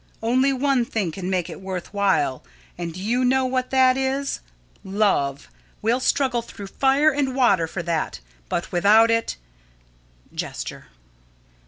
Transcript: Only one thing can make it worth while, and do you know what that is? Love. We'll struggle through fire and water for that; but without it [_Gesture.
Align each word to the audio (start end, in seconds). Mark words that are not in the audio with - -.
Only 0.23 0.51
one 0.51 0.83
thing 0.83 1.11
can 1.11 1.29
make 1.29 1.47
it 1.47 1.61
worth 1.61 1.93
while, 1.93 2.43
and 2.75 2.91
do 2.91 2.99
you 2.99 3.23
know 3.23 3.45
what 3.45 3.69
that 3.69 3.95
is? 3.97 4.39
Love. 4.83 5.47
We'll 5.83 5.99
struggle 5.99 6.41
through 6.41 6.65
fire 6.73 7.11
and 7.11 7.35
water 7.35 7.67
for 7.67 7.83
that; 7.83 8.19
but 8.49 8.71
without 8.71 9.11
it 9.11 9.35
[_Gesture. 10.33 10.85